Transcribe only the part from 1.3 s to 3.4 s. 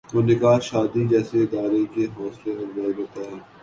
اداروں کی حوصلہ افزائی کرتا ہے۔